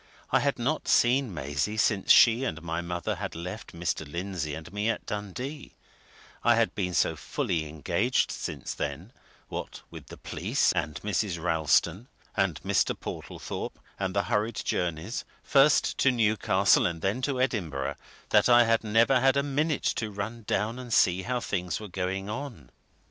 I 0.31 0.39
had 0.39 0.57
not 0.57 0.87
seen 0.87 1.31
Maisie 1.31 1.77
since 1.77 2.11
she 2.11 2.43
and 2.43 2.63
my 2.63 2.81
mother 2.81 3.17
had 3.17 3.35
left 3.35 3.71
Mr. 3.71 4.11
Lindsey 4.11 4.55
and 4.55 4.73
me 4.73 4.89
at 4.89 5.05
Dundee 5.05 5.75
I 6.43 6.55
had 6.55 6.73
been 6.73 6.95
so 6.95 7.15
fully 7.15 7.67
engaged 7.69 8.31
since 8.31 8.73
then, 8.73 9.13
what 9.47 9.81
with 9.91 10.07
the 10.07 10.17
police, 10.17 10.71
and 10.73 10.95
Mrs. 11.03 11.39
Ralston, 11.39 12.07
and 12.35 12.59
Mr. 12.63 12.99
Portlethorpe, 12.99 13.77
and 13.99 14.15
the 14.15 14.23
hurried 14.23 14.55
journeys, 14.63 15.23
first 15.43 15.99
to 15.99 16.09
Newcastle 16.09 16.87
and 16.87 17.03
then 17.03 17.21
to 17.21 17.39
Edinburgh, 17.39 17.95
that 18.29 18.49
I 18.49 18.63
had 18.63 18.83
never 18.83 19.19
had 19.19 19.37
a 19.37 19.43
minute 19.43 19.83
to 19.97 20.09
run 20.09 20.45
down 20.47 20.79
and 20.79 20.91
see 20.91 21.21
how 21.21 21.39
things 21.41 21.79
were 21.79 21.87
going 21.87 22.27
on. 22.27 22.71